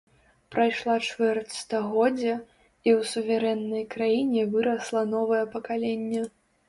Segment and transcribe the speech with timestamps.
[0.53, 2.33] Прайшла чвэрць стагоддзя,
[2.87, 6.25] і ў суверэннай краіне вырасла новае пакаленне.